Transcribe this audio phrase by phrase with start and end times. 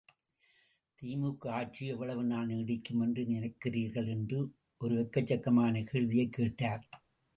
[1.01, 4.07] திமுக ஆட்சி எவ்வளவு நாள் நீடிக்குமென்று நினைக்கிறீர்கள்?
[4.07, 4.51] என்று
[4.77, 6.89] ஒரு எக்கச்சக்கமான கேள்வியைக் கேட்டார்.